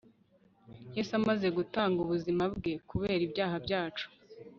yesu 0.95 1.11
amaze 1.19 1.47
gutanga 1.57 1.97
ubuzima 2.05 2.43
bwe 2.55 2.73
kubera 2.89 3.21
ibyaha 3.27 3.55
byacu 3.65 4.07